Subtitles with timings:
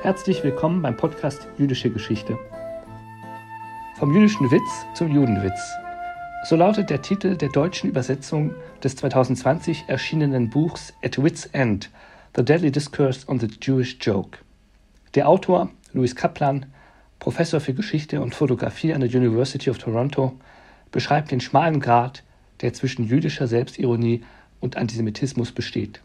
[0.00, 2.38] Herzlich willkommen beim Podcast Jüdische Geschichte.
[3.98, 5.60] Vom jüdischen Witz zum Judenwitz.
[6.44, 8.54] So lautet der Titel der deutschen Übersetzung
[8.84, 11.90] des 2020 erschienenen Buchs At Wit's End
[12.36, 14.38] The Deadly Discourse on the Jewish Joke.
[15.16, 16.66] Der Autor, Louis Kaplan,
[17.18, 20.38] Professor für Geschichte und Fotografie an der University of Toronto,
[20.92, 22.22] beschreibt den schmalen Grat,
[22.60, 24.22] der zwischen jüdischer Selbstironie
[24.60, 26.00] und Antisemitismus besteht.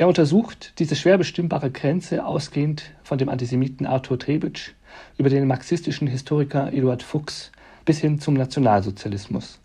[0.00, 4.70] Er untersucht diese schwer bestimmbare Grenze ausgehend von dem Antisemiten Arthur Trebitsch
[5.18, 7.50] über den marxistischen Historiker Eduard Fuchs
[7.84, 9.58] bis hin zum Nationalsozialismus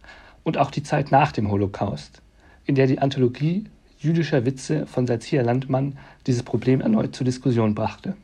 [0.44, 2.24] und auch die Zeit nach dem Holocaust,
[2.66, 3.66] in der die Anthologie
[4.00, 8.16] jüdischer Witze von Salzia Landmann dieses Problem erneut zur Diskussion brachte.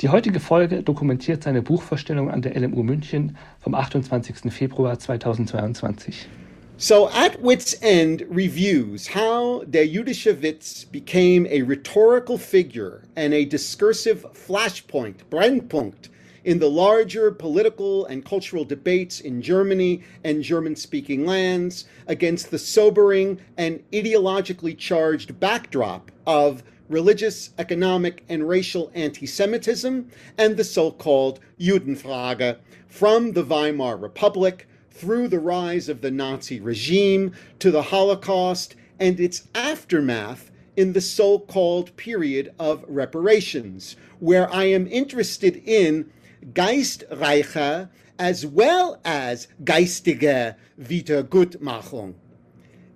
[0.00, 4.50] Die heutige Folge dokumentiert seine Buchvorstellung an der LMU München vom 28.
[4.50, 6.30] Februar 2022.
[6.82, 14.24] So, At Wit's End reviews how der jüdische became a rhetorical figure and a discursive
[14.32, 16.08] flashpoint, Brennpunkt,
[16.42, 22.58] in the larger political and cultural debates in Germany and German speaking lands against the
[22.58, 30.90] sobering and ideologically charged backdrop of religious, economic, and racial anti Semitism and the so
[30.92, 32.56] called Judenfrage
[32.88, 39.18] from the Weimar Republic through the rise of the Nazi regime to the Holocaust and
[39.18, 46.10] its aftermath in the so called period of reparations, where I am interested in
[46.52, 47.88] Geistreiche
[48.18, 52.14] as well as geistige Wiedergutmachung.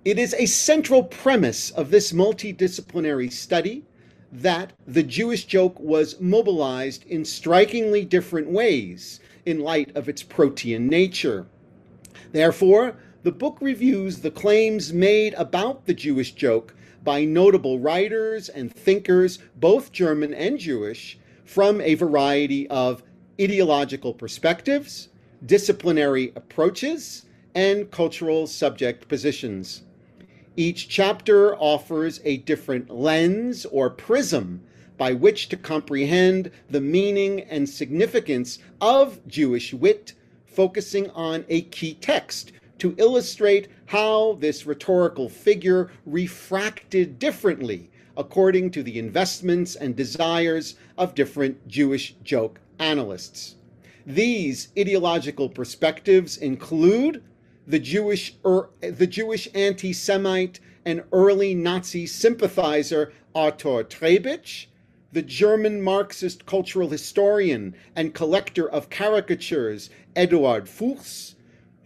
[0.03, 3.83] It is a central premise of this multidisciplinary study
[4.31, 10.87] that the Jewish joke was mobilized in strikingly different ways in light of its protean
[10.87, 11.47] nature.
[12.31, 18.73] Therefore, the book reviews the claims made about the Jewish joke by notable writers and
[18.73, 23.03] thinkers, both German and Jewish, from a variety of
[23.39, 25.09] ideological perspectives,
[25.45, 29.83] disciplinary approaches, and cultural subject positions.
[30.57, 34.61] Each chapter offers a different lens or prism
[34.97, 40.13] by which to comprehend the meaning and significance of Jewish wit
[40.55, 48.81] focusing on a key text to illustrate how this rhetorical figure refracted differently according to
[48.81, 53.55] the investments and desires of different Jewish joke analysts.
[54.05, 57.23] These ideological perspectives include
[57.67, 64.67] the Jewish, er, the Jewish anti-Semite and early Nazi sympathizer Arthur Trebitsch,
[65.11, 71.35] the German Marxist cultural historian and collector of caricatures Eduard Fuchs,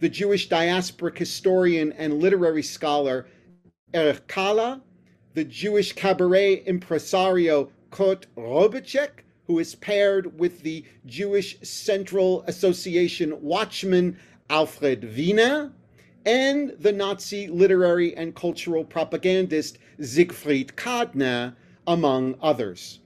[0.00, 3.26] the Jewish diasporic historian and literary scholar
[3.92, 4.80] Erich Kahler,
[5.34, 14.16] the Jewish cabaret impresario Kurt Robitschek, who is paired with the Jewish Central Association watchman
[14.48, 15.72] Alfred Wiener,
[16.24, 21.54] and the Nazi literary and cultural propagandist Siegfried Kadner,
[21.86, 23.00] among others.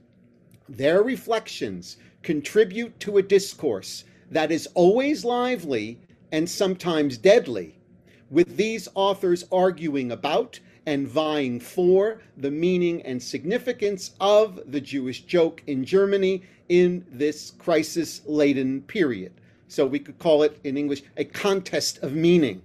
[0.67, 5.99] Their reflections contribute to a discourse that is always lively
[6.31, 7.77] and sometimes deadly,
[8.31, 15.21] with these authors arguing about and vying for the meaning and significance of the Jewish
[15.21, 19.33] joke in Germany in this crisis laden period.
[19.67, 22.63] So we could call it in English a contest of meaning.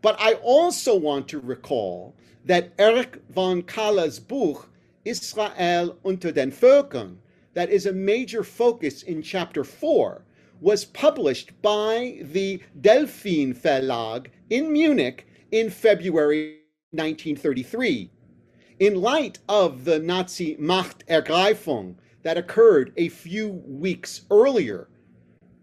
[0.00, 2.14] But I also want to recall
[2.46, 4.70] that Erich von Kahler's book,
[5.04, 7.16] Israel unter den Völkern,
[7.54, 10.24] that is a major focus in chapter 4,
[10.60, 16.60] was published by the Delphin Verlag in Munich in February
[16.90, 18.10] 1933.
[18.78, 24.88] In light of the Nazi Machtergreifung that occurred a few weeks earlier,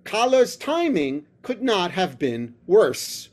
[0.03, 3.29] Kahler's timing could not have been worse.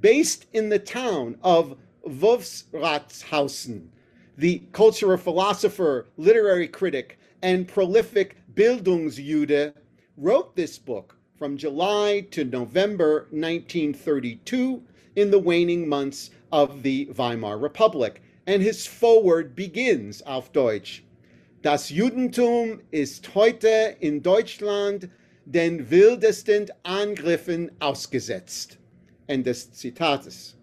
[0.00, 1.76] Based in the town of
[2.06, 3.88] Wolfratshausen,
[4.36, 9.74] the cultural philosopher, literary critic, and prolific Bildungsjude
[10.16, 14.82] wrote this book from July to November 1932
[15.16, 18.22] in the waning months of the Weimar Republic.
[18.46, 21.04] And his foreword begins auf Deutsch.
[21.62, 25.08] Das Judentum ist heute in Deutschland
[25.46, 28.78] den wildesten Angriffen ausgesetzt.
[29.28, 30.56] End des Zitates.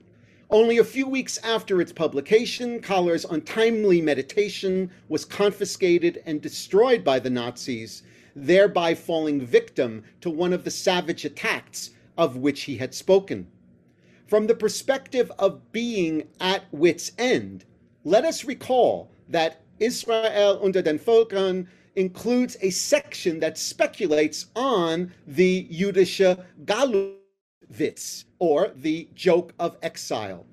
[0.52, 7.20] Only a few weeks after its publication, Kahler's untimely meditation was confiscated and destroyed by
[7.20, 8.02] the Nazis,
[8.36, 13.48] thereby falling victim to one of the savage attacks of which he had spoken.
[14.26, 17.66] From the perspective of being at wit's end,
[18.04, 25.68] let us recall that Israel unter den Völkern includes a section that speculates on the
[25.72, 30.46] Jüdische Galutwitz, or the joke of exile.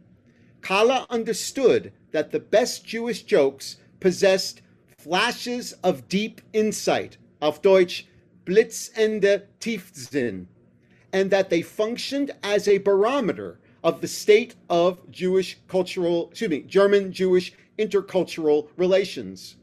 [0.60, 4.62] Kahler understood that the best Jewish jokes possessed
[4.98, 8.06] flashes of deep insight, auf Deutsch
[8.44, 10.46] blitzende Tiefsinn,
[11.12, 16.62] and that they functioned as a barometer of the state of Jewish cultural, excuse me,
[16.62, 19.56] German Jewish intercultural relations.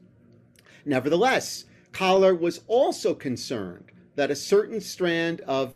[0.86, 5.76] Nevertheless, Kahler was also concerned that a certain strand of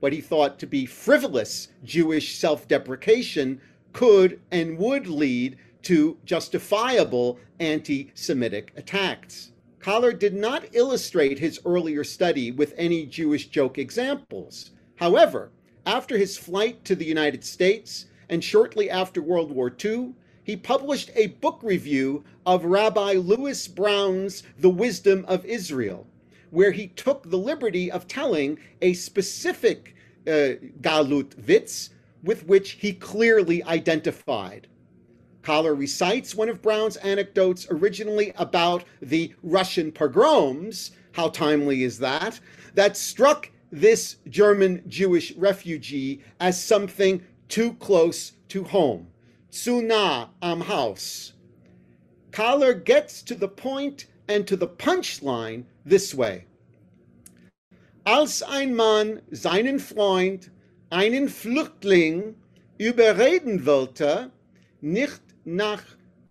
[0.00, 3.60] what he thought to be frivolous Jewish self deprecation
[3.92, 9.52] could and would lead to justifiable anti Semitic attacks.
[9.80, 14.72] Kahler did not illustrate his earlier study with any Jewish joke examples.
[14.96, 15.52] However,
[15.86, 21.10] after his flight to the United States and shortly after World War II, he published
[21.14, 26.06] a book review of Rabbi Lewis Browne's The Wisdom of Israel,
[26.50, 29.94] where he took the liberty of telling a specific
[30.26, 31.90] uh, Galut Witz
[32.22, 34.66] with which he clearly identified.
[35.42, 42.40] Kahler recites one of Browne's anecdotes originally about the Russian pogroms, how timely is that,
[42.74, 49.06] that struck this German Jewish refugee as something too close to home.
[49.52, 51.32] Zu nah am Haus.
[52.32, 56.44] Kahler gets to the point and to the punchline this way.
[58.04, 60.50] Als ein Mann seinen Freund,
[60.90, 62.34] einen Flüchtling,
[62.78, 64.30] überreden wollte,
[64.80, 65.82] nicht nach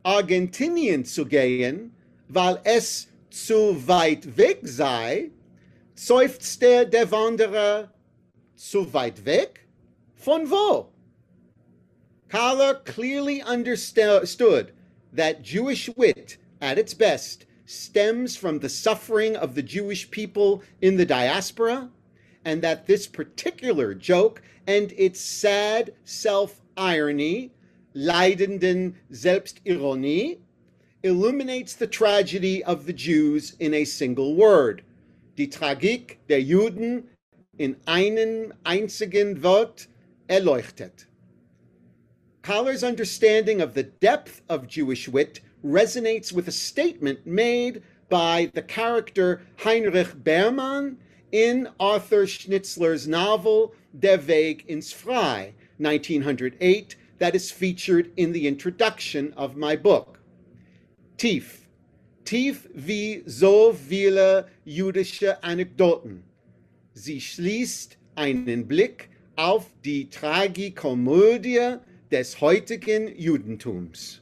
[0.04, 1.96] Argentinien zu gehen,
[2.28, 5.32] weil es zu weit weg sei,
[5.96, 7.92] seufzte der Wanderer,
[8.56, 9.68] zu weit weg?
[10.16, 10.92] Von wo?
[12.30, 14.74] Kahler clearly understood
[15.16, 20.98] that Jewish wit, at its best, stems from the suffering of the Jewish people in
[20.98, 21.90] the diaspora,
[22.44, 27.52] and that this particular joke and its sad self irony
[27.96, 30.40] leidenden Selbstironie,
[31.04, 34.84] illuminates the tragedy of the Jews in a single word.
[35.38, 37.04] Die Tragik der Juden
[37.58, 39.88] in einem einzigen Wort
[40.30, 41.06] erleuchtet.
[42.42, 48.62] Kahler's understanding of the depth of Jewish wit resonates with a statement made by the
[48.62, 50.98] character Heinrich Bermann
[51.32, 59.34] in Arthur Schnitzler's novel Der Weg ins Freie, 1908, that is featured in the introduction
[59.34, 60.20] of my book.
[61.18, 61.68] Tief.
[62.26, 66.24] Tief wie so viele jüdische Anekdoten.
[66.94, 71.80] Sie schließt einen Blick auf die Tragikomödie
[72.12, 74.22] des heutigen Judentums.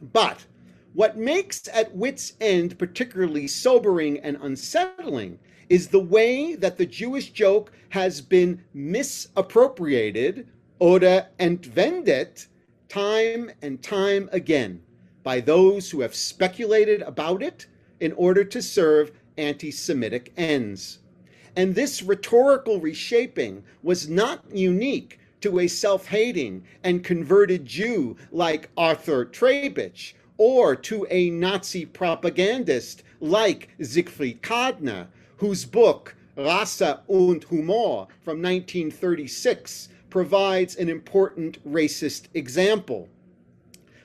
[0.00, 0.46] But
[0.94, 7.30] what makes At Wit's End particularly sobering and unsettling is the way that the Jewish
[7.30, 10.48] joke has been misappropriated
[10.80, 12.46] oder entwendet
[12.88, 14.82] time and time again
[15.22, 17.66] by those who have speculated about it
[18.00, 21.00] in order to serve anti Semitic ends.
[21.56, 28.70] And this rhetorical reshaping was not unique to a self hating and converted Jew like
[28.76, 38.06] Arthur Trebitsch or to a Nazi propagandist like Siegfried Kadner, whose book Rasse und Humor
[38.22, 43.08] from 1936 provides an important racist example.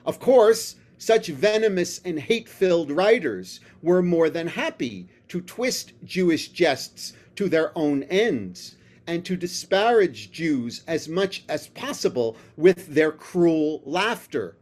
[0.06, 6.50] Of course, such venomous and hate filled writers were more than happy to twist Jewish
[6.50, 8.76] jests to their own ends
[9.08, 14.56] and to disparage Jews as much as possible with their cruel laughter.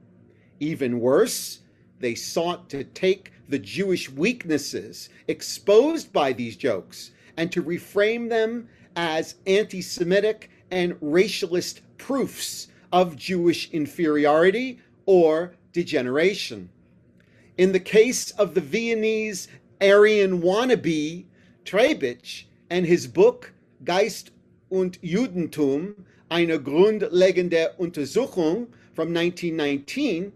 [0.59, 1.59] Even worse,
[1.99, 8.67] they sought to take the Jewish weaknesses exposed by these jokes and to reframe them
[8.95, 16.69] as anti Semitic and racialist proofs of Jewish inferiority or degeneration.
[17.57, 19.47] In the case of the Viennese
[19.81, 21.25] Aryan wannabe,
[21.65, 24.31] Trebitsch, and his book Geist
[24.69, 25.95] und Judentum,
[26.29, 30.31] eine grundlegende Untersuchung from 1919,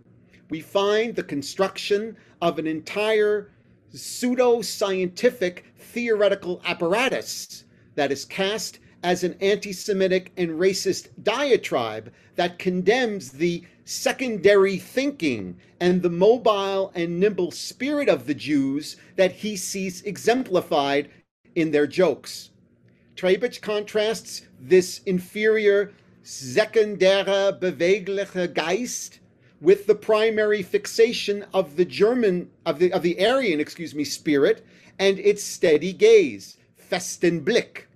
[0.49, 3.51] we find the construction of an entire
[3.93, 12.57] pseudo scientific theoretical apparatus that is cast as an anti Semitic and racist diatribe that
[12.57, 19.55] condemns the secondary thinking and the mobile and nimble spirit of the Jews that he
[19.55, 21.09] sees exemplified
[21.53, 22.49] in their jokes.
[23.15, 29.19] Trebitsch contrasts this inferior sekundäre bewegliche Geist
[29.61, 34.65] with the primary fixation of the German of the of the Aryan, excuse me, spirit
[34.99, 37.87] and its steady gaze, festen Blick.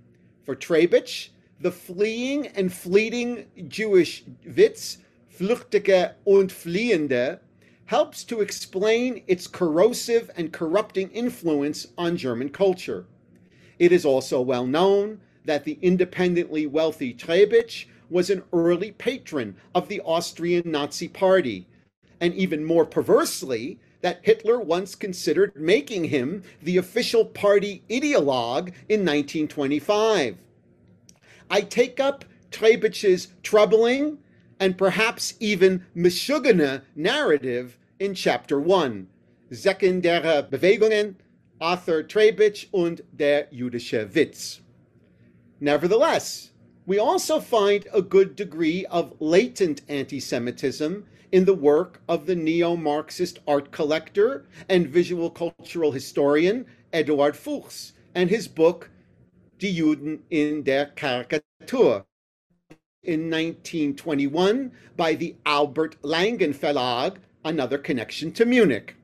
[0.46, 5.00] For Trebitsch, the fleeing and fleeting Jewish Witz,
[5.38, 7.40] Flüchtige und Fliehende,
[7.86, 13.06] helps to explain its corrosive and corrupting influence on German culture.
[13.80, 19.88] It is also well known that the independently wealthy Trebitsch was an early patron of
[19.88, 21.66] the Austrian Nazi Party,
[22.20, 29.06] and even more perversely, that Hitler once considered making him the official party ideologue in
[29.06, 30.38] 1925.
[31.50, 34.20] I take up Trebitsch's troubling
[34.60, 39.08] and perhaps even Mischugene narrative in Chapter 1,
[39.52, 41.16] Sekundäre Bewegungen,
[41.62, 44.62] Arthur Trebitsch und der jüdische Witz.
[45.60, 46.52] Nevertheless,
[46.86, 52.36] we also find a good degree of latent anti Semitism in the work of the
[52.36, 58.90] neo Marxist art collector and visual cultural historian Eduard Fuchs and his book
[59.60, 62.06] Die Juden in der Karikatur
[63.04, 68.96] in 1921 by the Albert Langen Verlag, another connection to Munich.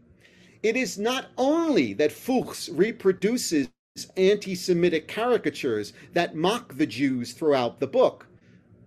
[0.65, 3.69] It is not only that Fuchs reproduces
[4.17, 8.25] anti Semitic caricatures that mock the Jews throughout the book.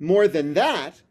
[0.00, 1.02] More than that,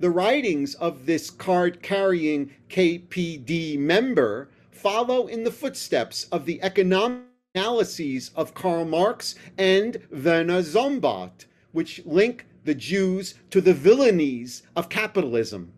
[0.00, 7.22] the writings of this card carrying KPD member follow in the footsteps of the economic
[7.54, 14.88] analyses of Karl Marx and Werner Sombart, which link the Jews to the villainies of
[14.88, 15.74] capitalism.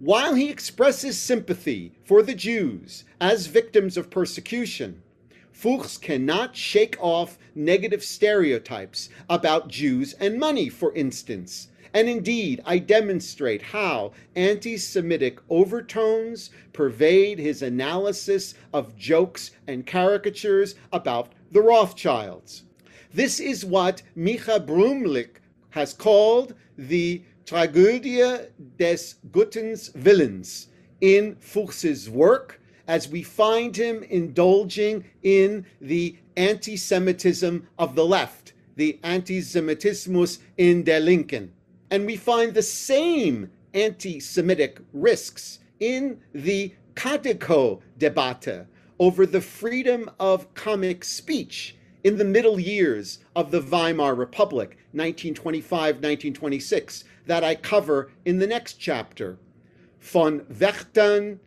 [0.00, 5.02] While he expresses sympathy for the Jews as victims of persecution,
[5.50, 11.66] Fuchs cannot shake off negative stereotypes about Jews and money, for instance.
[11.92, 20.76] And indeed, I demonstrate how anti Semitic overtones pervade his analysis of jokes and caricatures
[20.92, 22.62] about the Rothschilds.
[23.12, 25.40] This is what Micha Brumlik
[25.70, 30.66] has called the Tragödie des guten Willens
[31.00, 38.52] in Fuchs's work as we find him indulging in the anti Semitism of the left,
[38.76, 41.50] the anti Semitismus in der Linken.
[41.90, 48.66] And we find the same anti Semitic risks in the Kadeko debate
[48.98, 55.96] over the freedom of comic speech in the middle years of the Weimar Republic, 1925
[55.96, 59.38] 1926, that I cover in the next chapter.
[59.98, 61.38] Von Wächtern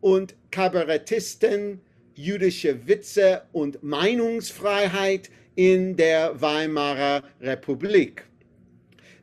[0.00, 1.80] und Kabarettisten,
[2.14, 8.24] jüdische Witze und Meinungsfreiheit in der Weimarer Republik.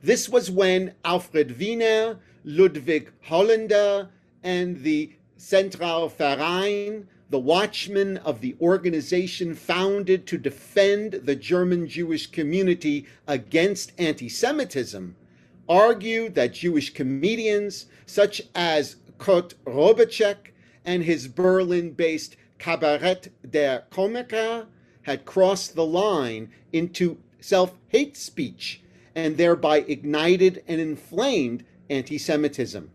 [0.01, 4.09] This was when Alfred Wiener, Ludwig Holländer,
[4.43, 13.05] and the Zentralverein, the watchmen of the organization founded to defend the German Jewish community
[13.27, 15.15] against anti Semitism,
[15.69, 20.51] argued that Jewish comedians such as Kurt Robitschek
[20.83, 24.65] and his Berlin based Kabarett der Komiker
[25.03, 28.81] had crossed the line into self hate speech
[29.15, 32.89] and thereby ignited and inflamed anti Semitism.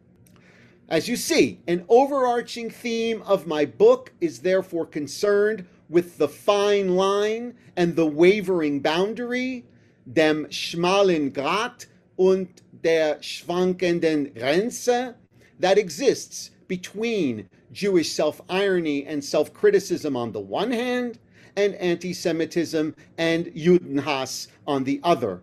[0.89, 6.97] As you see, an overarching theme of my book is therefore concerned with the fine
[6.97, 9.65] line and the wavering boundary,
[10.13, 12.49] dem schmalen Grat und
[12.83, 15.15] der schwankenden Grenze,
[15.61, 21.19] that exists between Jewish self irony and self criticism on the one hand,
[21.57, 25.43] and anti Semitism and Judenhass on the other.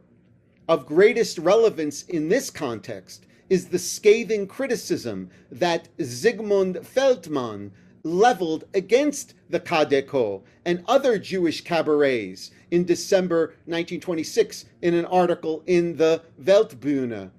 [0.68, 7.72] Of greatest relevance in this context is the scathing criticism that Zygmunt Feldmann
[8.04, 15.98] leveled against the Kadeko and other Jewish cabarets in December 1926 in an article in
[15.98, 17.32] the Weltbühne.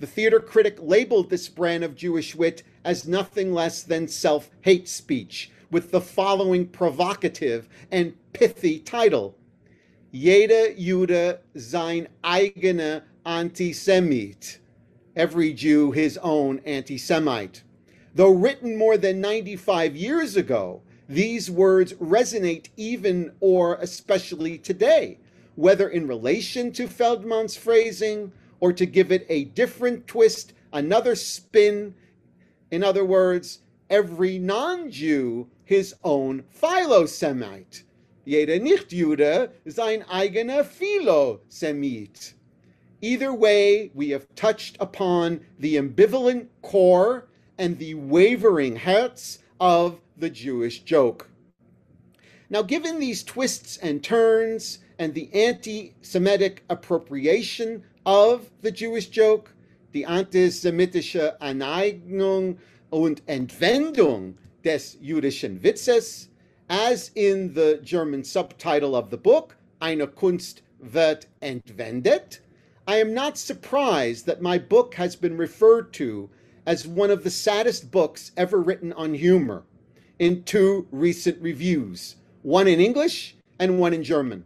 [0.00, 4.88] The theater critic labeled this brand of Jewish wit as nothing less than self hate
[4.88, 9.36] speech, with the following provocative and pithy title
[10.12, 14.58] Jeder Jude sein eigener Antisemit.
[15.16, 17.62] Every Jew his own anti Semite.
[18.14, 25.18] Though written more than 95 years ago, these words resonate even or especially today,
[25.56, 31.94] whether in relation to Feldman's phrasing or to give it a different twist, another spin
[32.72, 37.84] in other words, every non Jew his own Philosemite.
[38.26, 42.32] Jeder Nicht-Jude sein eigener Philosemit.
[43.02, 47.28] Either way, we have touched upon the ambivalent core
[47.58, 51.28] and the wavering hearts of the Jewish joke.
[52.50, 59.54] Now, given these twists and turns and the anti Semitic appropriation of the Jewish joke,
[59.92, 62.58] die antisemitische Aneignung
[62.90, 66.28] und Entwendung des jüdischen Witzes,
[66.68, 72.40] as in the German subtitle of the book, Eine Kunst wird entwendet,
[72.86, 76.30] I am not surprised that my book has been referred to
[76.66, 79.64] as one of the saddest books ever written on humor
[80.18, 84.44] in two recent reviews, one in English and one in German.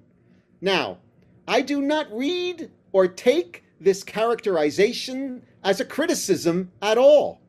[0.61, 0.99] Now,
[1.47, 7.41] I do not read or take this characterization as a criticism at all,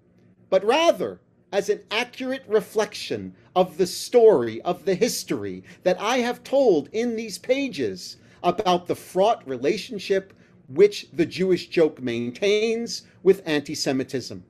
[0.50, 1.19] but rather
[1.51, 7.15] as an accurate reflection of the story, of the history that I have told in
[7.15, 10.33] these pages about the fraught relationship
[10.67, 14.43] which the Jewish joke maintains with anti Semitism.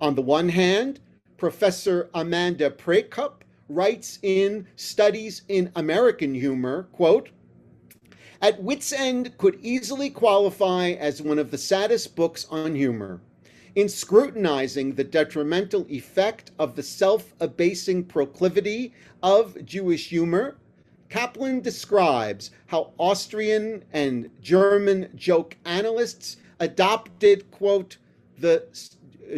[0.00, 1.00] On the one hand,
[1.36, 7.30] Professor Amanda Prekup writes in Studies in American Humor, quote,
[8.40, 13.20] at Wit's End could easily qualify as one of the saddest books on humor.
[13.74, 20.56] In scrutinizing the detrimental effect of the self abasing proclivity of Jewish humor,
[21.08, 27.96] Kaplan describes how Austrian and German joke analysts adopted, quote,
[28.38, 28.66] the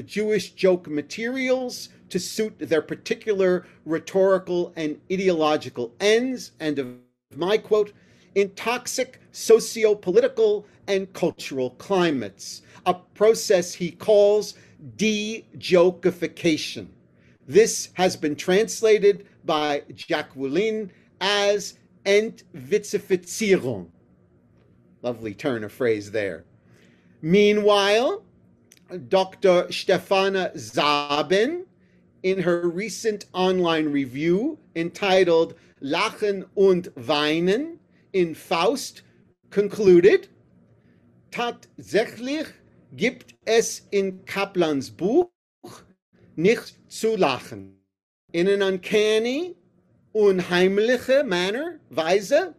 [0.04, 6.88] Jewish joke materials to suit their particular rhetorical and ideological ends, and of
[7.36, 7.92] my quote,
[8.34, 14.54] in toxic socio political and cultural climates, a process he calls
[14.96, 16.88] de jokification.
[17.46, 23.88] This has been translated by Jacqueline as Entwitzifizierung.
[25.02, 26.44] Lovely turn of phrase there.
[27.22, 28.22] Meanwhile,
[29.08, 29.64] Dr.
[29.70, 31.66] Stefana Sabin,
[32.22, 37.78] in her recent online review entitled Lachen und Weinen,
[38.12, 39.02] in Faust
[39.50, 40.28] concluded,
[41.30, 42.46] tatsächlich
[42.96, 45.30] gibt es in Kaplans Buch
[46.36, 47.76] nicht zu lachen.
[48.32, 49.56] In an uncanny,
[50.14, 52.54] unheimliche manner, Weise,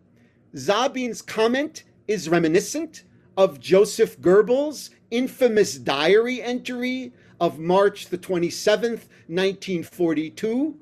[0.54, 3.06] Sabin's comment is reminiscent
[3.38, 10.78] of Joseph Goebbels' infamous diary entry of March the 27th, 1942,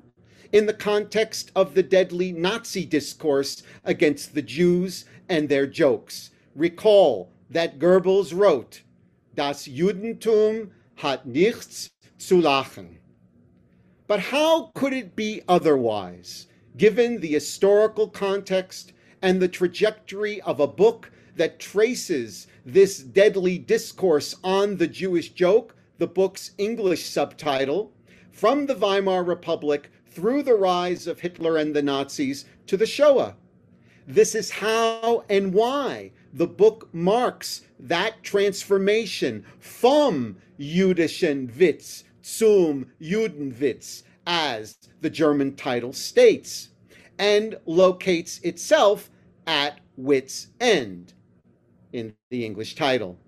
[0.52, 6.30] in the context of the deadly Nazi discourse against the Jews and their jokes.
[6.54, 8.82] Recall that Goebbels wrote,
[9.34, 12.96] Das Judentum hat nichts zu lachen.
[14.06, 20.66] But how could it be otherwise, given the historical context and the trajectory of a
[20.66, 27.94] book that traces this deadly discourse on the Jewish joke, the book's English subtitle,
[28.30, 33.36] from the Weimar Republic through the rise of Hitler and the Nazis to the Shoah.
[34.06, 44.02] This is how and why the book marks that transformation from Jüdischen Witz zum Judenwitz,
[44.26, 46.68] as the German title states,
[47.18, 49.08] and locates itself
[49.46, 51.14] at wit's end
[51.92, 53.18] in the English title.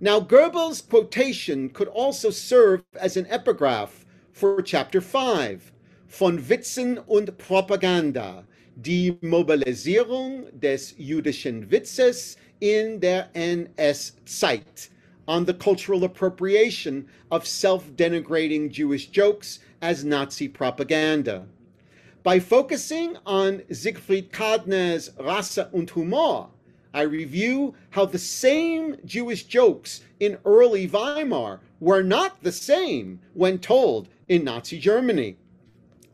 [0.00, 5.72] Now, Goebbels' quotation could also serve as an epigraph for Chapter 5
[6.06, 8.44] von Witzen und Propaganda,
[8.76, 14.90] die Mobilisierung des jüdischen Witzes in der NS-Zeit,
[15.26, 21.46] on the cultural appropriation of self-denigrating Jewish jokes as Nazi propaganda.
[22.22, 26.50] By focusing on Siegfried Kadner's Rasse und Humor,
[26.96, 33.58] I review how the same Jewish jokes in early Weimar were not the same when
[33.58, 35.36] told in Nazi Germany.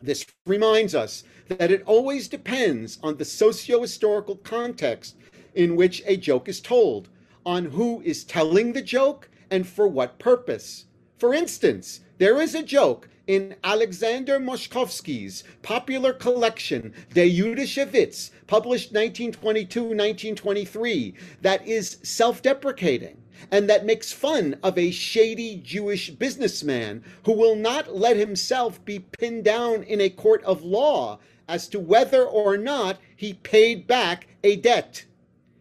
[0.03, 5.15] This reminds us that it always depends on the socio historical context
[5.55, 7.09] in which a joke is told,
[7.47, 10.87] on who is telling the joke and for what purpose.
[11.17, 18.93] For instance, there is a joke in Alexander Moszkowski's popular collection, De Jüdische Witz, published
[18.93, 23.17] 1922 1923, that is self deprecating
[23.51, 29.01] and that makes fun of a shady Jewish businessman who will not let himself be
[29.01, 34.29] pinned down in a court of law as to whether or not he paid back
[34.45, 35.05] a debt.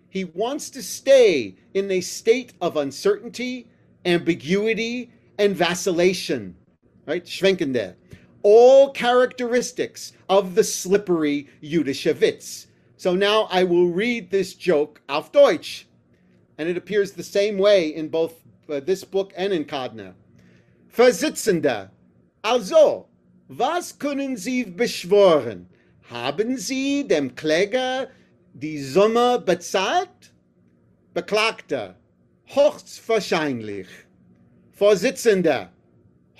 [0.10, 3.67] He wants to stay in a state of uncertainty,
[4.06, 6.56] ambiguity, and vacillation.
[7.05, 7.25] Right?
[7.25, 7.95] Schwenkende.
[8.43, 12.67] All characteristics of the slippery Jüdische Witz.
[12.97, 15.87] So now I will read this joke auf Deutsch
[16.57, 18.35] and it appears the same way in both
[18.69, 20.13] uh, this book and in Kadner.
[20.95, 21.89] Vorsitzender,
[22.43, 23.07] also,
[23.47, 25.65] was können Sie beschwören?
[26.09, 28.09] Haben Sie dem Kläger
[28.53, 30.31] die Summe bezahlt?
[31.13, 31.95] Beklagter,
[32.45, 33.87] höchstwahrscheinlich.
[34.71, 35.71] Vorsitzender,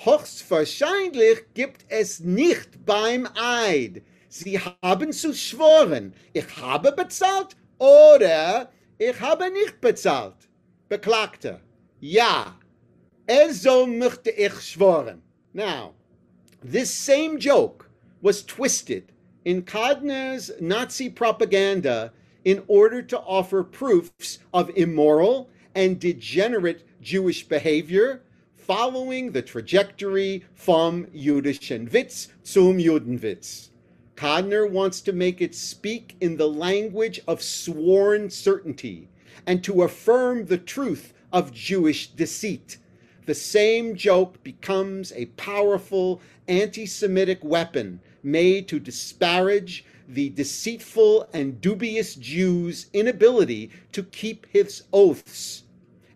[0.06, 4.02] höchstwahrscheinlich gibt es nicht beim Eid.
[4.30, 10.36] Sie haben zu schwören, ich habe bezahlt oder ich habe nicht bezahlt.
[10.88, 11.60] Beklagter,
[12.00, 12.58] ja,
[13.28, 15.22] also möchte ich schwören.
[15.54, 15.94] Now,
[16.64, 17.86] this same joke
[18.22, 19.12] was twisted
[19.44, 22.12] in Kadner's Nazi propaganda
[22.46, 28.22] in order to offer proofs of immoral and degenerate Jewish behavior
[28.72, 33.68] following the trajectory from Jüdischen Witz zum Judenwitz.
[34.16, 39.10] Kadner wants to make it speak in the language of sworn certainty
[39.46, 42.78] and to affirm the truth of Jewish deceit.
[43.26, 51.60] The same joke becomes a powerful anti Semitic weapon made to disparage the deceitful and
[51.60, 55.64] dubious Jew's inability to keep his oaths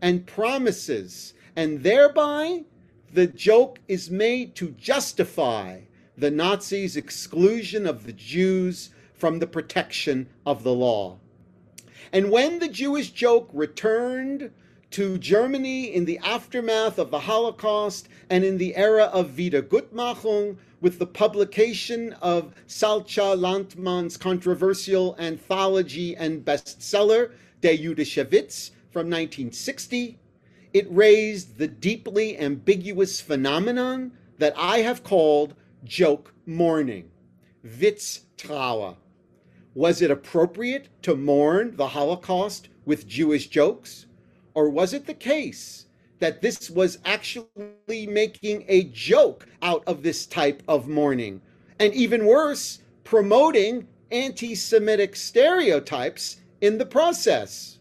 [0.01, 2.63] and promises, and thereby
[3.13, 5.79] the joke is made to justify
[6.17, 11.17] the Nazis' exclusion of the Jews from the protection of the law.
[12.11, 14.51] And when the Jewish joke returned
[14.91, 20.99] to Germany in the aftermath of the Holocaust and in the era of Wiedergutmachung, with
[20.99, 30.19] the publication of Salcia Landmann's controversial anthology and bestseller, Der Jüdische Witz, from 1960,
[30.75, 37.09] it raised the deeply ambiguous phenomenon that I have called joke mourning,
[37.65, 38.97] Witztrauer.
[39.73, 44.07] Was it appropriate to mourn the Holocaust with Jewish jokes?
[44.53, 45.85] Or was it the case
[46.19, 47.47] that this was actually
[47.87, 51.39] making a joke out of this type of mourning?
[51.79, 57.79] And even worse, promoting anti Semitic stereotypes in the process.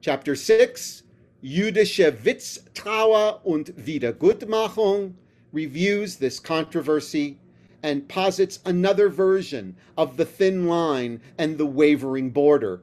[0.00, 1.02] Chapter 6
[1.46, 5.14] Jüdische Witztrauer und Wiedergutmachung
[5.52, 7.36] reviews this controversy
[7.84, 12.80] and posits another version of the thin line and the wavering border.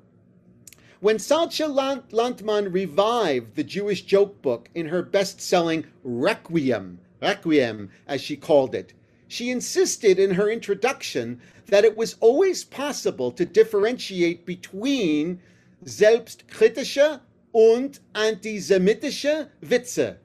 [1.01, 8.21] When Salcia Landmann revived the Jewish joke book in her best selling Requiem, Requiem as
[8.21, 8.93] she called it,
[9.27, 15.41] she insisted in her introduction that it was always possible to differentiate between
[15.83, 17.19] selbstkritische
[17.53, 20.19] und antisemitische Witze.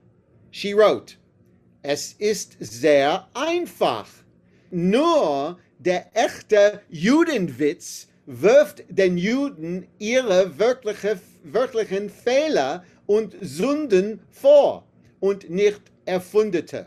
[0.50, 1.14] She wrote,
[1.82, 4.08] Es ist sehr einfach.
[4.70, 14.86] Nur der echte Judenwitz wirft den Juden ihre wirkliche, wirklichen Fehler und Sünden vor
[15.20, 16.86] und nicht erfundete.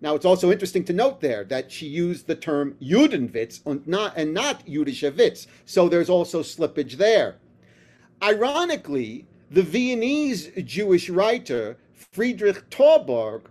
[0.00, 4.16] Now it's also interesting to note there that she used the term Judenwitz and not,
[4.16, 7.36] and not Jüdischer Witz, so there's also slippage there.
[8.22, 13.46] Ironically, the Viennese Jewish writer Friedrich Torberg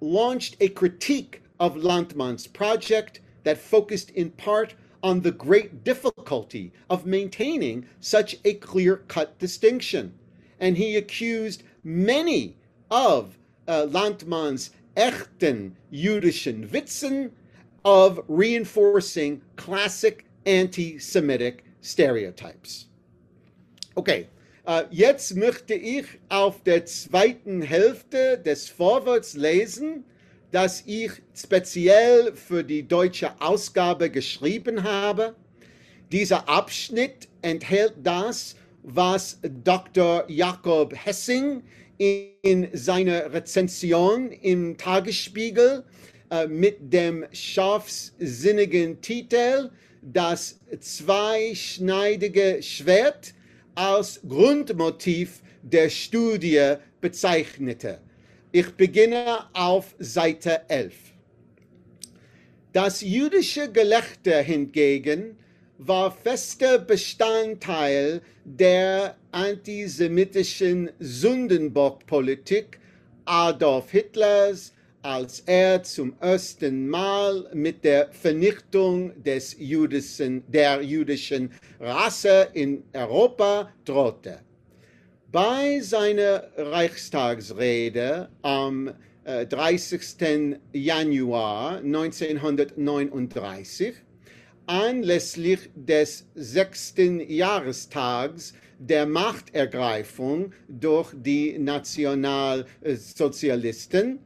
[0.00, 7.06] launched a critique of Landmann's project that focused in part on the great difficulty of
[7.06, 10.12] maintaining such a clear cut distinction.
[10.58, 12.56] And he accused many
[12.90, 17.30] of uh, Landmann's echten jüdischen Witzen
[17.82, 22.86] of reinforcing classic anti Semitic stereotypes.
[23.96, 24.28] Okay,
[24.90, 30.04] jetzt möchte ich auf der zweiten Hälfte des Vorworts lesen
[30.50, 35.34] das ich speziell für die deutsche Ausgabe geschrieben habe.
[36.10, 40.24] Dieser Abschnitt enthält das, was Dr.
[40.28, 41.62] Jakob Hessing
[41.98, 45.84] in seiner Rezension im Tagesspiegel
[46.30, 49.70] äh, mit dem scharfsinnigen Titel
[50.02, 53.34] Das zweischneidige Schwert
[53.80, 57.98] als Grundmotiv der Studie bezeichnete.
[58.52, 60.92] Ich beginne auf Seite 11.
[62.74, 65.38] Das jüdische Gelächter hingegen
[65.78, 72.78] war fester Bestandteil der antisemitischen Sündenbockpolitik
[73.24, 82.48] Adolf Hitlers, als er zum ersten Mal mit der Vernichtung des jüdischen, der jüdischen Rasse
[82.52, 84.40] in Europa drohte.
[85.32, 88.92] Bei seiner Reichstagsrede am
[89.24, 90.58] äh, 30.
[90.72, 93.94] Januar 1939
[94.66, 104.18] anlässlich des sechsten Jahrestags der Machtergreifung durch die Nationalsozialisten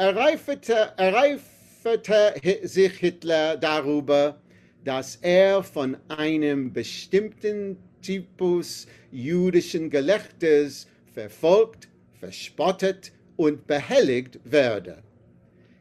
[0.00, 4.40] erreiferte, erreiferte sich Hitler darüber,
[4.82, 15.02] dass er von einem bestimmten Typus jüdischen Gelächters verfolgt, verspottet und behelligt werde.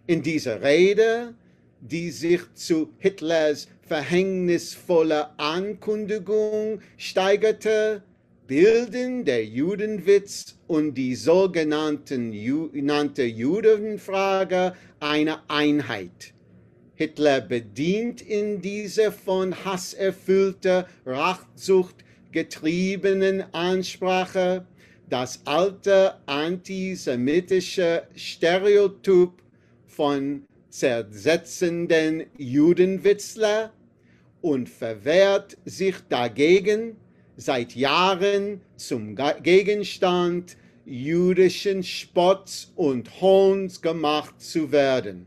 [0.06, 1.34] In dieser Rede,
[1.80, 8.04] die sich zu Hitlers verhängnisvoller Ankündigung steigerte,
[8.50, 16.34] bilden der Judenwitz und die sogenannten Ju Judenfrage eine Einheit.
[16.96, 21.98] Hitler bedient in diese von Hass erfüllte Rachsucht
[22.32, 24.66] getriebenen Ansprache
[25.12, 29.44] das alte antisemitische Stereotyp
[29.86, 33.74] von zersetzenden Judenwitzler
[34.42, 36.96] und verwehrt sich dagegen,
[37.40, 45.26] seit Jahren zum Gegenstand jüdischen Spotts und Hohns gemacht zu werden,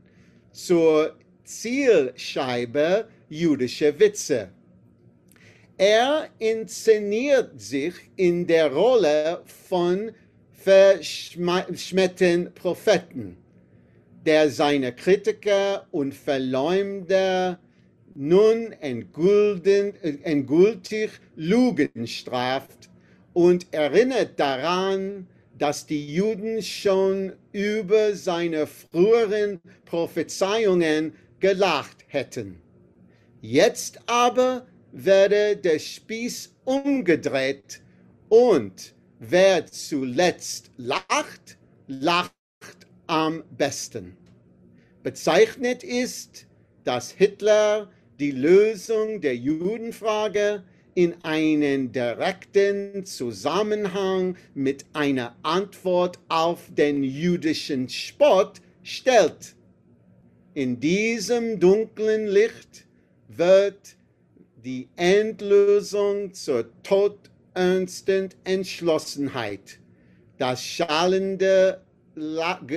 [0.53, 4.51] zur Zielscheibe jüdischer Witze.
[5.79, 10.13] Er inszeniert sich in der Rolle von
[10.53, 13.39] verschmähten Propheten,
[14.27, 17.59] der seine Kritiker und Verleumder
[18.15, 19.51] nun endgültig
[21.37, 22.91] Lügen straft
[23.33, 25.27] und erinnert daran,
[25.59, 32.61] dass die Juden schon über seine früheren Prophezeiungen gelacht hätten.
[33.41, 37.81] Jetzt aber werde der Spieß umgedreht
[38.29, 42.33] und wer zuletzt lacht, lacht
[43.07, 44.17] am besten.
[45.03, 46.47] Bezeichnet ist,
[46.85, 47.91] dass Hitler
[48.23, 50.63] die Lösung der Judenfrage
[50.95, 59.57] in einen direkten Zusammenhang mit einer Antwort auf den jüdischen Spott stellt.
[60.55, 62.87] In diesem dunklen Licht
[63.27, 63.97] wird
[64.65, 69.81] die Endlösung zur todernsten Entschlossenheit,
[70.39, 71.81] das schallende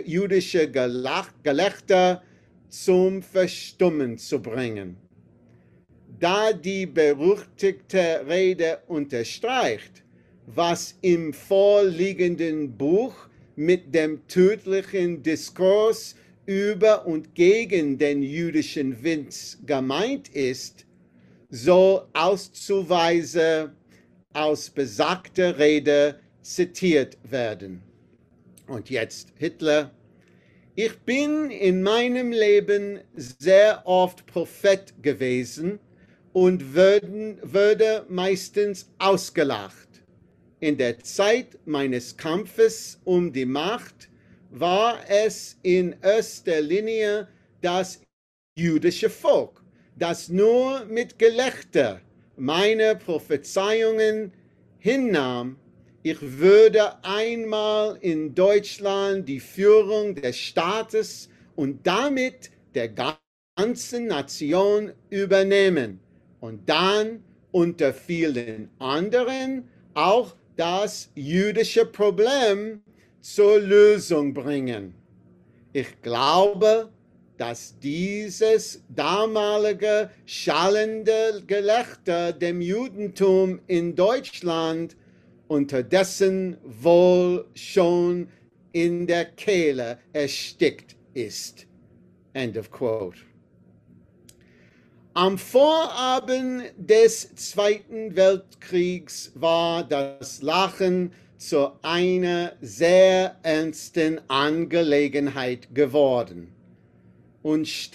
[0.05, 2.23] jüdische Gelächter
[2.69, 5.04] zum Verstummen zu bringen.
[6.19, 10.03] Da die berüchtigte Rede unterstreicht,
[10.45, 13.15] was im vorliegenden Buch
[13.55, 20.85] mit dem tödlichen Diskurs über und gegen den jüdischen Witz gemeint ist,
[21.49, 23.73] soll auszuweise
[24.31, 27.81] aus besagter Rede zitiert werden.
[28.67, 29.91] Und jetzt Hitler.
[30.75, 35.79] Ich bin in meinem Leben sehr oft Prophet gewesen
[36.35, 39.87] und würden, würde meistens ausgelacht.
[40.59, 44.09] In der Zeit meines Kampfes um die Macht
[44.49, 47.29] war es in erster Linie
[47.61, 48.01] das
[48.57, 49.63] jüdische Volk,
[49.97, 52.01] das nur mit Gelächter
[52.35, 54.33] meine Prophezeiungen
[54.77, 55.55] hinnahm,
[56.03, 66.01] ich würde einmal in Deutschland die Führung des Staates und damit der ganzen Nation übernehmen
[66.45, 72.81] und dann unter vielen anderen auch das jüdische Problem
[73.21, 74.93] zur Lösung bringen.
[75.73, 76.89] Ich glaube,
[77.37, 84.95] dass dieses damalige schallende Gelächter dem Judentum in Deutschland
[85.47, 88.29] unterdessen wohl schon
[88.71, 91.65] in der Kehle erstickt ist.
[92.33, 93.17] End of quote.
[95.17, 106.53] Am Vorabend des Zweiten Weltkriegs war das Lachen zu einer sehr ernsten Angelegenheit geworden.
[107.43, 107.91] Und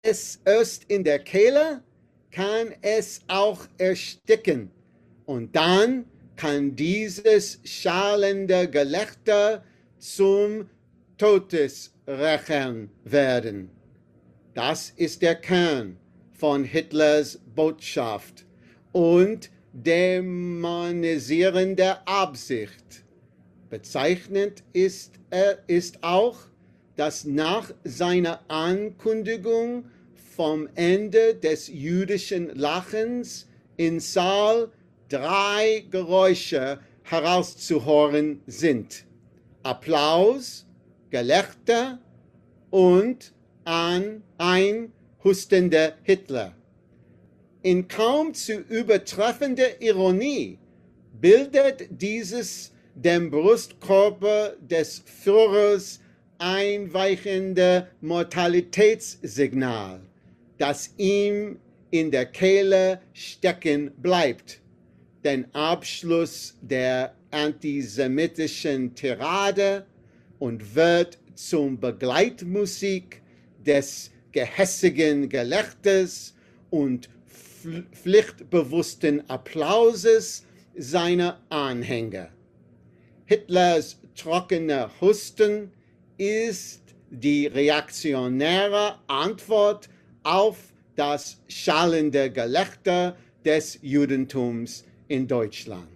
[0.00, 1.82] es erst in der Kehle,
[2.30, 4.70] kann es auch ersticken.
[5.26, 6.06] Und dann
[6.36, 9.62] kann dieses schallende Gelächter
[9.98, 10.70] zum
[11.18, 13.68] Todesrächern werden.
[14.54, 15.98] Das ist der Kern
[16.34, 18.44] von Hitlers Botschaft
[18.92, 23.04] und dämonisierende Absicht.
[23.70, 26.36] Bezeichnend ist, er ist auch,
[26.96, 29.86] dass nach seiner Ankündigung
[30.36, 34.70] vom Ende des jüdischen Lachens in Saal
[35.08, 39.04] drei Geräusche herauszuhören sind.
[39.62, 40.66] Applaus,
[41.10, 41.98] Gelächter
[42.70, 43.32] und
[43.64, 44.92] an ein
[45.24, 46.54] hustender Hitler.
[47.62, 50.58] In kaum zu übertreffender Ironie
[51.20, 55.98] bildet dieses dem Brustkörper des Führers
[56.38, 60.00] einweichende Mortalitätssignal,
[60.58, 61.58] das ihm
[61.90, 64.60] in der Kehle stecken bleibt.
[65.24, 69.86] Den Abschluss der antisemitischen Tirade
[70.38, 73.22] und wird zum Begleitmusik
[73.64, 76.34] des gehässigen Gelächters
[76.68, 77.08] und
[77.92, 80.44] pflichtbewussten Applauses
[80.76, 82.30] seiner Anhänger.
[83.26, 85.70] Hitlers trockener Husten
[86.18, 89.88] ist die reaktionäre Antwort
[90.24, 90.56] auf
[90.96, 95.88] das schallende Gelächter des Judentums in Deutschland.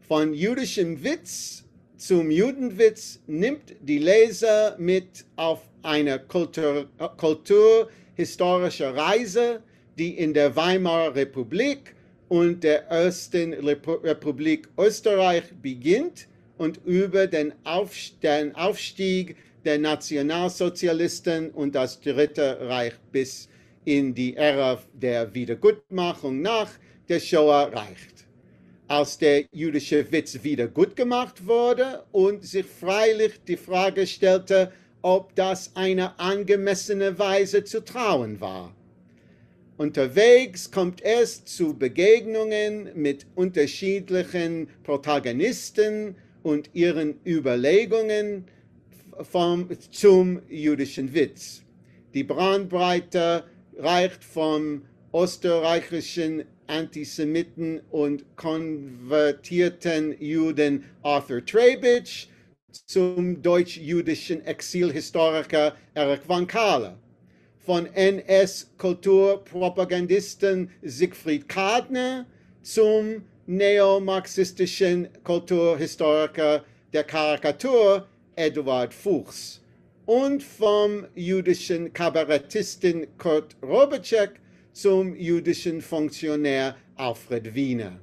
[0.00, 1.64] Von jüdischem Witz
[1.98, 9.62] zum Judenwitz nimmt die Leser mit auf eine Kultur, kulturhistorische Reise,
[9.98, 11.94] die in der Weimarer Republik
[12.28, 16.26] und der Ersten Republik Österreich beginnt
[16.58, 23.48] und über den, Aufstieg der Nationalsozialisten und das Dritte Reich bis
[23.84, 26.70] in die Ära der Wiedergutmachung nach
[27.08, 28.26] der Shoah reicht.
[28.88, 34.72] Als der jüdische Witz wieder gemacht wurde und sich freilich die Frage stellte,
[35.04, 38.74] ob das eine angemessene Weise zu trauen war.
[39.76, 48.46] Unterwegs kommt es zu Begegnungen mit unterschiedlichen Protagonisten und ihren Überlegungen
[49.20, 51.62] vom, zum jüdischen Witz.
[52.14, 53.44] Die Brandbreite
[53.76, 62.28] reicht vom österreichischen Antisemiten und konvertierten Juden Arthur Trebitsch
[62.86, 66.98] zum deutsch-jüdischen Exilhistoriker Erich von Kahler
[67.64, 72.26] von NS-Kulturpropagandisten Siegfried Kadner
[72.62, 79.60] zum neomarxistischen Kulturhistoriker der Karikatur Eduard Fuchs
[80.04, 84.40] und vom jüdischen Kabarettisten Kurt Robacek
[84.72, 88.00] zum jüdischen Funktionär Alfred Wiener.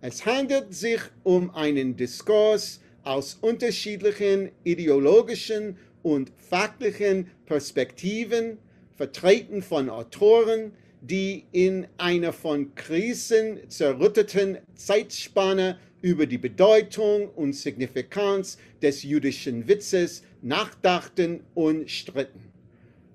[0.00, 8.58] Es handelt sich um einen Diskurs aus unterschiedlichen ideologischen und fachlichen Perspektiven,
[8.96, 18.58] vertreten von Autoren, die in einer von Krisen zerrütteten Zeitspanne über die Bedeutung und Signifikanz
[18.80, 22.52] des jüdischen Witzes nachdachten und stritten.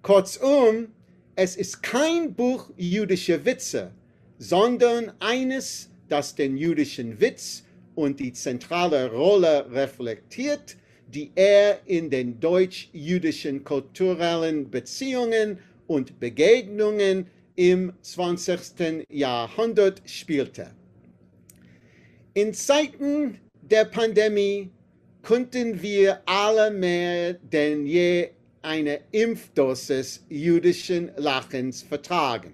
[0.02, 0.88] Kurzum,
[1.36, 3.92] es ist kein Buch jüdischer Witze,
[4.40, 7.64] sondern eines, das den jüdischen Witz
[7.98, 15.58] und die zentrale Rolle reflektiert, die er in den deutsch-jüdischen kulturellen Beziehungen
[15.88, 19.04] und Begegnungen im 20.
[19.10, 20.70] Jahrhundert spielte.
[22.36, 24.70] In Zeiten der Pandemie
[25.24, 28.30] konnten wir alle mehr denn je
[28.62, 32.54] eine Impfdosis jüdischen Lachens vertragen.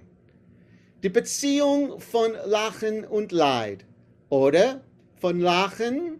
[1.04, 3.84] Die Beziehung von Lachen und Leid
[4.30, 4.82] oder
[5.24, 6.20] von Lachen,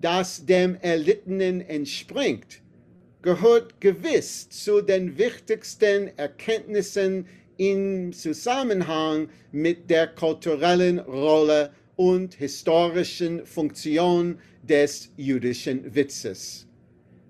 [0.00, 2.62] das dem Erlittenen entspringt,
[3.20, 14.38] gehört gewiss zu den wichtigsten Erkenntnissen im Zusammenhang mit der kulturellen Rolle und historischen Funktion
[14.62, 16.68] des jüdischen Witzes.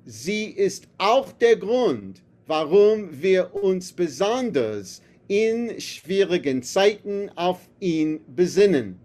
[0.05, 9.01] Sie ist auch der Grund, warum wir uns besonders in schwierigen Zeiten auf ihn besinnen,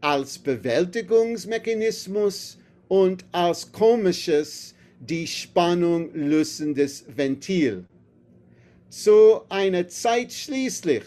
[0.00, 2.58] als Bewältigungsmechanismus
[2.88, 7.84] und als komisches, die Spannung lösendes Ventil.
[8.88, 11.02] Zu einer Zeit schließlich,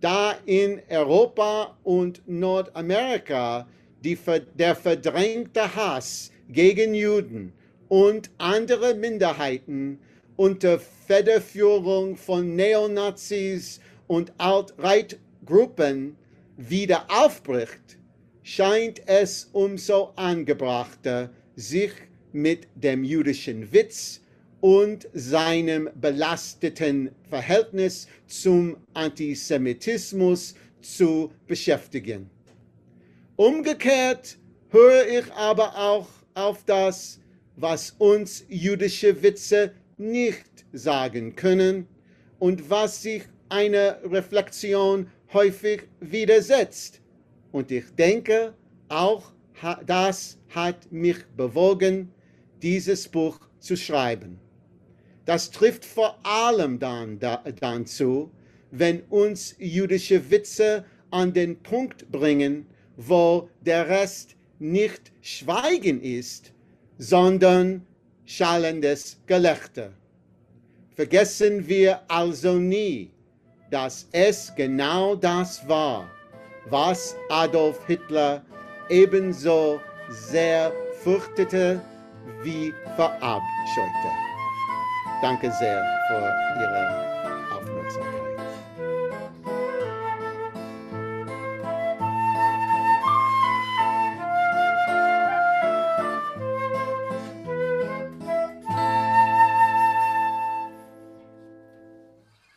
[0.00, 3.66] da in Europa und Nordamerika
[4.02, 4.18] die,
[4.54, 7.52] der verdrängte Hass gegen Juden
[7.88, 9.98] und andere Minderheiten
[10.36, 16.16] unter Federführung von Neonazis und Alt-Right-Gruppen
[16.56, 17.97] wieder aufbricht,
[18.48, 21.92] scheint es umso angebrachter, sich
[22.32, 24.22] mit dem jüdischen Witz
[24.62, 32.30] und seinem belasteten Verhältnis zum Antisemitismus zu beschäftigen.
[33.36, 34.38] Umgekehrt
[34.70, 37.20] höre ich aber auch auf das,
[37.54, 41.86] was uns jüdische Witze nicht sagen können
[42.38, 47.02] und was sich einer Reflexion häufig widersetzt.
[47.52, 48.54] Und ich denke,
[48.88, 49.32] auch
[49.86, 52.12] das hat mich bewogen,
[52.62, 54.38] dieses Buch zu schreiben.
[55.24, 58.30] Das trifft vor allem dann, da, dann zu,
[58.70, 66.52] wenn uns jüdische Witze an den Punkt bringen, wo der Rest nicht Schweigen ist,
[66.98, 67.86] sondern
[68.24, 69.92] schallendes Gelächter.
[70.94, 73.10] Vergessen wir also nie,
[73.70, 76.10] dass es genau das war,
[76.70, 78.42] was Adolf Hitler
[78.88, 81.80] ebenso sehr fürchtete
[82.42, 84.08] wie verabscheute.
[85.22, 87.17] Danke sehr für Ihre.